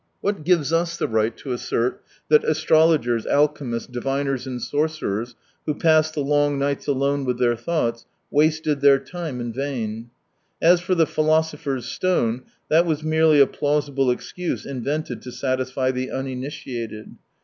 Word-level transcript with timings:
What 0.19 0.43
gives 0.43 0.73
us 0.73 0.97
the 0.97 1.07
right 1.07 1.37
to 1.37 1.51
assert 1.51 2.01
that 2.27 2.43
astrologers, 2.43 3.27
alchemists, 3.27 3.85
diviners, 3.87 4.47
and 4.47 4.59
sorcerers 4.59 5.35
who 5.67 5.75
passed 5.75 6.15
the 6.15 6.21
long 6.23 6.57
nights 6.57 6.87
alone 6.87 7.23
with 7.23 7.37
their 7.37 7.55
thoughts, 7.55 8.07
wasted 8.31 8.81
their 8.81 8.97
time 8.97 9.39
in 9.39 9.53
vain 9.53 10.09
f 10.59 10.71
As 10.71 10.81
for 10.81 10.95
the 10.95 11.05
philosopher's 11.05 11.85
stone, 11.85 12.41
that 12.67 12.87
was 12.87 13.03
merely 13.03 13.39
a 13.39 13.45
plausible 13.45 14.09
excuse 14.09 14.65
invented 14.65 15.21
to 15.21 15.31
satisfy 15.31 15.91
the 15.91 16.09
uninitiated. 16.09 17.15